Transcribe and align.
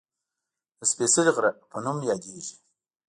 د 0.79 0.81
"سپېڅلي 0.91 1.31
غره" 1.35 1.51
په 1.69 1.77
نوم 1.83 1.97
یادېږي 2.09 2.55